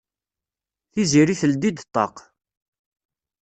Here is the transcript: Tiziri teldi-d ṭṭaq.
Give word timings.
Tiziri 0.91 1.35
teldi-d 1.39 1.77
ṭṭaq. 1.87 2.15